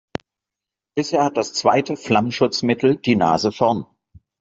Bisher 0.97 1.23
hat 1.23 1.37
das 1.37 1.53
zweite 1.53 1.95
Flammschutzmittel 1.95 2.95
die 2.95 3.15
Nase 3.15 3.51
vorn. 3.51 3.85